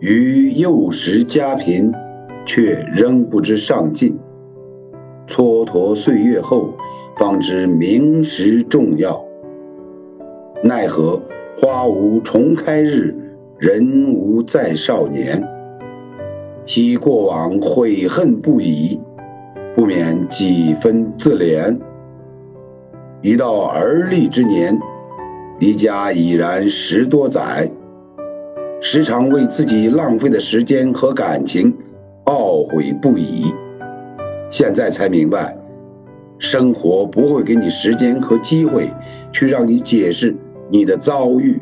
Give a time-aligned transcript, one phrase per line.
[0.00, 1.92] 于幼时家贫，
[2.46, 4.16] 却仍不知上进。
[5.26, 6.72] 蹉跎岁月后，
[7.16, 9.24] 方知明时重要。
[10.62, 11.20] 奈何
[11.60, 13.12] 花无重开日，
[13.58, 15.42] 人无再少年。
[16.64, 19.00] 昔过往悔恨不已，
[19.74, 21.76] 不免几分自怜。
[23.20, 24.78] 一到而立之年，
[25.58, 27.68] 离家已然十多载，
[28.90, 31.76] 时常为自己浪费的时间和感情
[32.24, 33.52] 懊悔不已。
[34.48, 35.58] 现在才明白，
[36.38, 38.90] 生活不会给你时间和机会
[39.30, 40.34] 去让你解释
[40.70, 41.60] 你的遭遇。